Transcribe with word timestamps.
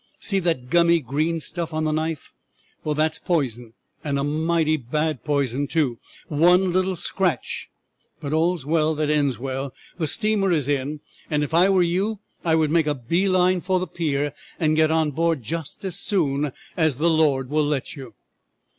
See 0.19 0.39
that 0.39 0.71
gummy 0.71 0.99
green 0.99 1.39
stuff 1.41 1.75
on 1.75 1.83
the 1.83 1.91
knife? 1.91 2.33
Well, 2.83 2.95
that 2.95 3.11
is 3.11 3.19
poison, 3.19 3.73
and 4.03 4.17
a 4.17 4.23
mighty 4.23 4.75
bad 4.75 5.23
poison, 5.23 5.67
too; 5.67 5.99
one 6.27 6.73
little 6.73 6.95
scratch 6.95 7.69
But 8.19 8.33
all's 8.33 8.65
well 8.65 8.95
that 8.95 9.11
ends 9.11 9.37
well; 9.37 9.75
the 9.99 10.07
steamer 10.07 10.51
is 10.51 10.67
in, 10.67 11.01
and 11.29 11.43
if 11.43 11.53
I 11.53 11.69
were 11.69 11.83
you 11.83 12.19
I 12.43 12.55
would 12.55 12.71
make 12.71 12.87
a 12.87 12.95
bee 12.95 13.29
line 13.29 13.61
for 13.61 13.79
the 13.79 13.85
pier, 13.85 14.33
and 14.59 14.75
get 14.75 14.89
on 14.89 15.11
board 15.11 15.43
just 15.43 15.85
as 15.85 15.99
soon 15.99 16.51
as 16.75 16.97
the 16.97 17.07
Lord 17.07 17.51
will 17.51 17.65
let 17.65 17.95
you!" 17.95 18.15